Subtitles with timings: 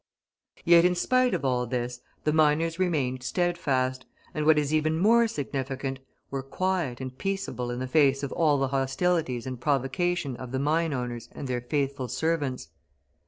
[0.65, 5.27] Yet, in spite of all this, the miners remained steadfast, and what is even more
[5.27, 5.99] significant,
[6.31, 10.57] were quiet and peaceable in the face of all the hostilities and provocation of the
[10.59, 12.69] mine owners and their faithful servants.